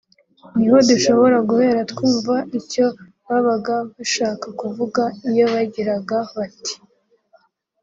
niho 0.57 0.77
dushobora 0.89 1.37
guhera 1.49 1.81
twumva 1.91 2.35
icyo 2.59 2.85
babaga 3.27 3.75
bashaka 3.95 4.47
kuvuga 4.59 5.03
iyo 5.29 5.45
bagiraga 5.53 6.17
bati 6.35 6.75